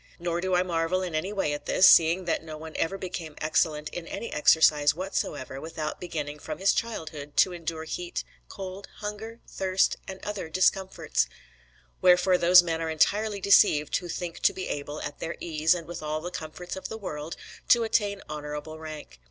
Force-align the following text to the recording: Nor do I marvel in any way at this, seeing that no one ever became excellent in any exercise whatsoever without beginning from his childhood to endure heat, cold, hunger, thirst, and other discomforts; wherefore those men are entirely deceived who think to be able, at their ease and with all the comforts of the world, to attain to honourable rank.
Nor 0.17 0.41
do 0.41 0.55
I 0.55 0.63
marvel 0.63 1.03
in 1.03 1.13
any 1.13 1.31
way 1.31 1.53
at 1.53 1.67
this, 1.67 1.85
seeing 1.85 2.25
that 2.25 2.41
no 2.43 2.57
one 2.57 2.73
ever 2.75 2.97
became 2.97 3.35
excellent 3.37 3.87
in 3.89 4.07
any 4.07 4.33
exercise 4.33 4.95
whatsoever 4.95 5.61
without 5.61 5.99
beginning 6.01 6.39
from 6.39 6.57
his 6.57 6.73
childhood 6.73 7.37
to 7.37 7.53
endure 7.53 7.83
heat, 7.83 8.23
cold, 8.49 8.87
hunger, 8.95 9.41
thirst, 9.47 9.97
and 10.07 10.19
other 10.25 10.49
discomforts; 10.49 11.27
wherefore 12.01 12.39
those 12.39 12.63
men 12.63 12.81
are 12.81 12.89
entirely 12.89 13.39
deceived 13.39 13.95
who 13.97 14.07
think 14.09 14.39
to 14.39 14.53
be 14.53 14.67
able, 14.69 14.99
at 15.03 15.19
their 15.19 15.35
ease 15.39 15.75
and 15.75 15.85
with 15.85 16.01
all 16.01 16.19
the 16.19 16.31
comforts 16.31 16.75
of 16.75 16.89
the 16.89 16.97
world, 16.97 17.35
to 17.67 17.83
attain 17.83 18.17
to 18.21 18.25
honourable 18.31 18.79
rank. 18.79 19.19